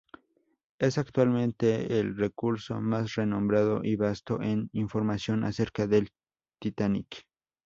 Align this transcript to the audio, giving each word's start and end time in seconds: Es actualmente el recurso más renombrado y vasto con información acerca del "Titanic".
Es 0.79 0.97
actualmente 0.97 1.99
el 1.99 2.17
recurso 2.17 2.81
más 2.81 3.13
renombrado 3.13 3.81
y 3.83 3.97
vasto 3.97 4.37
con 4.39 4.67
información 4.73 5.43
acerca 5.43 5.85
del 5.85 6.09
"Titanic". 6.59 7.27